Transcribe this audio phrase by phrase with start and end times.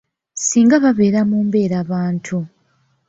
[0.47, 2.37] Singa babeera mu mbeerabantu.